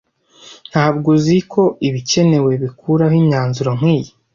Ntabwo 0.71 1.07
uzi 1.17 1.37
ko 1.51 1.63
ibikenewe 1.87 2.51
bikuraho 2.63 3.15
imyanzuro 3.21 3.69
nkiyi. 3.79 4.11